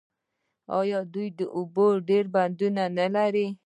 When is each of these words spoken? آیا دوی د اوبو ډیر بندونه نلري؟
آیا 0.79 0.99
دوی 1.13 1.27
د 1.39 1.41
اوبو 1.57 1.87
ډیر 2.09 2.25
بندونه 2.35 2.83
نلري؟ 2.97 3.47